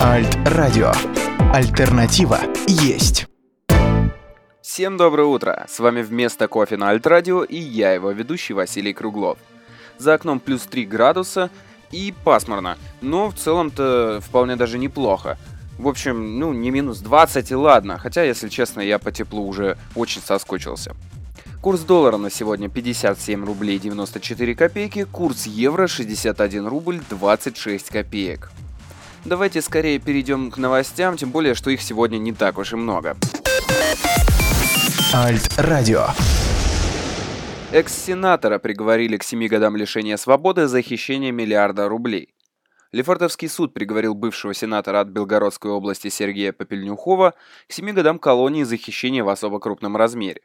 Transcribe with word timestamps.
Альт-радио. 0.00 0.92
Альтернатива 1.52 2.38
есть. 2.68 3.26
Всем 4.62 4.96
доброе 4.96 5.24
утро! 5.24 5.66
С 5.68 5.80
вами 5.80 6.02
вместо 6.02 6.46
кофе 6.46 6.76
на 6.76 6.90
Альт-радио 6.90 7.42
и 7.42 7.56
я, 7.56 7.90
его 7.94 8.12
ведущий 8.12 8.52
Василий 8.52 8.92
Круглов. 8.92 9.38
За 9.98 10.14
окном 10.14 10.38
плюс 10.38 10.62
3 10.62 10.86
градуса 10.86 11.50
и 11.90 12.14
пасмурно, 12.22 12.78
но 13.00 13.28
в 13.30 13.34
целом-то 13.34 14.20
вполне 14.22 14.54
даже 14.54 14.78
неплохо. 14.78 15.36
В 15.78 15.88
общем, 15.88 16.38
ну, 16.38 16.52
не 16.52 16.70
минус 16.70 17.00
20 17.00 17.50
и 17.50 17.54
ладно, 17.56 17.98
хотя, 17.98 18.22
если 18.22 18.48
честно, 18.48 18.80
я 18.80 19.00
по 19.00 19.10
теплу 19.10 19.48
уже 19.48 19.76
очень 19.96 20.22
соскучился. 20.22 20.94
Курс 21.60 21.80
доллара 21.80 22.18
на 22.18 22.30
сегодня 22.30 22.68
57 22.68 23.44
рублей 23.44 23.80
94 23.80 24.54
копейки, 24.54 25.02
курс 25.02 25.46
евро 25.46 25.88
61 25.88 26.68
рубль 26.68 27.00
26 27.10 27.88
копеек. 27.90 28.52
Давайте 29.24 29.62
скорее 29.62 29.98
перейдем 29.98 30.50
к 30.50 30.56
новостям, 30.56 31.16
тем 31.16 31.30
более, 31.30 31.54
что 31.54 31.70
их 31.70 31.82
сегодня 31.82 32.18
не 32.18 32.32
так 32.32 32.58
уж 32.58 32.72
и 32.72 32.76
много. 32.76 33.16
Альт-радио. 35.12 36.06
Экс-сенатора 37.72 38.58
приговорили 38.58 39.16
к 39.16 39.22
7 39.22 39.46
годам 39.48 39.76
лишения 39.76 40.16
свободы 40.16 40.68
за 40.68 40.80
хищение 40.80 41.32
миллиарда 41.32 41.88
рублей. 41.88 42.34
Лефортовский 42.92 43.48
суд 43.48 43.74
приговорил 43.74 44.14
бывшего 44.14 44.54
сенатора 44.54 45.00
от 45.00 45.08
Белгородской 45.08 45.70
области 45.70 46.08
Сергея 46.08 46.52
Попельнюхова 46.52 47.34
к 47.66 47.72
7 47.72 47.92
годам 47.92 48.18
колонии 48.18 48.62
за 48.62 48.78
хищение 48.78 49.22
в 49.22 49.28
особо 49.28 49.60
крупном 49.60 49.96
размере. 49.96 50.40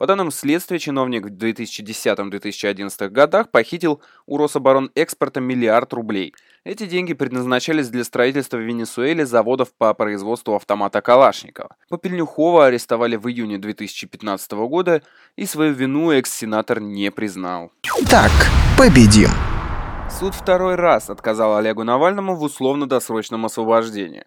По 0.00 0.06
данным 0.06 0.30
следствия, 0.30 0.78
чиновник 0.78 1.26
в 1.26 1.28
2010-2011 1.28 3.08
годах 3.10 3.50
похитил 3.50 4.00
у 4.24 4.38
Рособоронэкспорта 4.38 5.40
миллиард 5.40 5.92
рублей. 5.92 6.34
Эти 6.64 6.86
деньги 6.86 7.12
предназначались 7.12 7.90
для 7.90 8.02
строительства 8.04 8.56
в 8.56 8.62
Венесуэле 8.62 9.26
заводов 9.26 9.74
по 9.76 9.92
производству 9.92 10.54
автомата 10.54 11.02
Калашникова. 11.02 11.76
Попельнюхова 11.90 12.64
арестовали 12.64 13.16
в 13.16 13.28
июне 13.28 13.58
2015 13.58 14.52
года, 14.52 15.02
и 15.36 15.44
свою 15.44 15.74
вину 15.74 16.12
экс-сенатор 16.12 16.80
не 16.80 17.10
признал. 17.10 17.70
Так, 18.08 18.32
победим. 18.78 19.28
Суд 20.18 20.34
второй 20.34 20.76
раз 20.76 21.10
отказал 21.10 21.58
Олегу 21.58 21.84
Навальному 21.84 22.36
в 22.36 22.42
условно-досрочном 22.42 23.44
освобождении. 23.44 24.24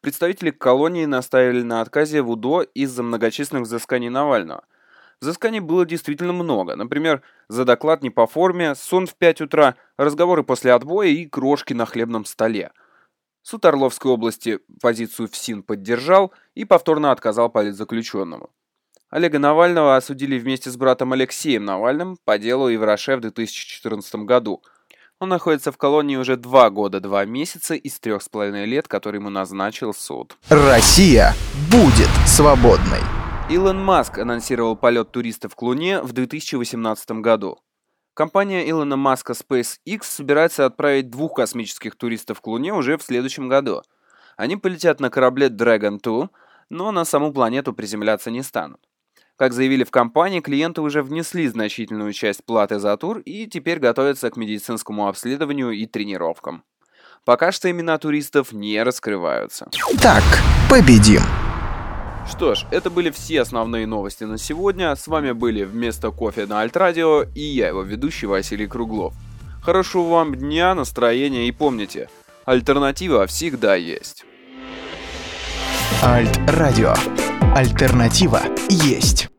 Представители 0.00 0.50
колонии 0.50 1.04
настаивали 1.04 1.60
на 1.60 1.82
отказе 1.82 2.22
в 2.22 2.30
УДО 2.30 2.62
из-за 2.62 3.02
многочисленных 3.02 3.64
взысканий 3.64 4.08
Навального. 4.08 4.64
Взысканий 5.22 5.60
было 5.60 5.86
действительно 5.86 6.32
много. 6.32 6.74
Например, 6.74 7.22
за 7.48 7.64
доклад 7.64 8.02
не 8.02 8.10
по 8.10 8.26
форме, 8.26 8.74
сон 8.74 9.06
в 9.06 9.14
5 9.14 9.42
утра, 9.42 9.76
разговоры 9.96 10.42
после 10.42 10.72
отбоя 10.72 11.08
и 11.08 11.26
крошки 11.26 11.74
на 11.74 11.86
хлебном 11.86 12.24
столе. 12.24 12.72
Суд 13.42 13.64
Орловской 13.64 14.10
области 14.10 14.58
позицию 14.80 15.28
ФСИН 15.28 15.62
поддержал 15.62 16.32
и 16.54 16.64
повторно 16.64 17.12
отказал 17.12 17.50
политзаключенному. 17.50 18.50
Олега 19.10 19.38
Навального 19.38 19.96
осудили 19.96 20.38
вместе 20.40 20.70
с 20.70 20.76
братом 20.76 21.12
Алексеем 21.12 21.64
Навальным 21.64 22.16
по 22.24 22.36
делу 22.36 22.74
Ивраше 22.74 23.16
в 23.16 23.20
2014 23.20 24.14
году. 24.24 24.64
Он 25.20 25.28
находится 25.28 25.70
в 25.70 25.76
колонии 25.76 26.16
уже 26.16 26.36
два 26.36 26.68
года, 26.68 26.98
два 26.98 27.24
месяца 27.26 27.74
из 27.74 28.00
трех 28.00 28.24
с 28.24 28.28
половиной 28.28 28.66
лет, 28.66 28.88
который 28.88 29.20
ему 29.20 29.30
назначил 29.30 29.94
суд. 29.94 30.36
Россия 30.48 31.34
будет 31.70 32.10
свободной. 32.26 32.98
Илон 33.52 33.84
Маск 33.84 34.16
анонсировал 34.16 34.76
полет 34.76 35.12
туристов 35.12 35.54
к 35.54 35.60
Луне 35.60 36.00
в 36.00 36.14
2018 36.14 37.20
году. 37.20 37.58
Компания 38.14 38.66
Илона 38.70 38.96
Маска 38.96 39.34
SpaceX 39.34 40.04
собирается 40.04 40.64
отправить 40.64 41.10
двух 41.10 41.34
космических 41.34 41.94
туристов 41.94 42.40
к 42.40 42.46
Луне 42.46 42.72
уже 42.72 42.96
в 42.96 43.02
следующем 43.02 43.50
году. 43.50 43.82
Они 44.38 44.56
полетят 44.56 45.00
на 45.00 45.10
корабле 45.10 45.48
Dragon 45.48 46.00
2, 46.02 46.30
но 46.70 46.92
на 46.92 47.04
саму 47.04 47.30
планету 47.30 47.74
приземляться 47.74 48.30
не 48.30 48.42
станут. 48.42 48.80
Как 49.36 49.52
заявили 49.52 49.84
в 49.84 49.90
компании, 49.90 50.40
клиенты 50.40 50.80
уже 50.80 51.02
внесли 51.02 51.46
значительную 51.46 52.14
часть 52.14 52.46
платы 52.46 52.78
за 52.78 52.96
тур 52.96 53.18
и 53.18 53.46
теперь 53.46 53.80
готовятся 53.80 54.30
к 54.30 54.38
медицинскому 54.38 55.08
обследованию 55.08 55.72
и 55.72 55.84
тренировкам. 55.84 56.64
Пока 57.26 57.52
что 57.52 57.70
имена 57.70 57.98
туристов 57.98 58.52
не 58.52 58.82
раскрываются. 58.82 59.68
Так, 60.00 60.24
победим. 60.70 61.20
Что 62.28 62.54
ж, 62.54 62.64
это 62.70 62.90
были 62.90 63.10
все 63.10 63.42
основные 63.42 63.86
новости 63.86 64.24
на 64.24 64.38
сегодня. 64.38 64.94
С 64.94 65.06
вами 65.06 65.32
были 65.32 65.64
вместо 65.64 66.10
кофе 66.10 66.46
на 66.46 66.60
Альтрадио 66.60 67.22
и 67.34 67.40
я, 67.40 67.68
его 67.68 67.82
ведущий 67.82 68.26
Василий 68.26 68.66
Круглов. 68.66 69.14
Хорошего 69.62 70.08
вам 70.08 70.34
дня, 70.34 70.74
настроения 70.74 71.48
и 71.48 71.52
помните, 71.52 72.08
альтернатива 72.44 73.26
всегда 73.26 73.76
есть. 73.76 74.24
Альт-радио. 76.02 76.94
Альтернатива 77.54 78.42
есть. 78.68 79.31